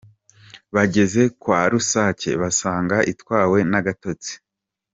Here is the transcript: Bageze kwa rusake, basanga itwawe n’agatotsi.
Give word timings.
Bageze 0.75 1.21
kwa 1.41 1.61
rusake, 1.71 2.29
basanga 2.41 2.97
itwawe 3.11 3.59
n’agatotsi. 3.71 4.33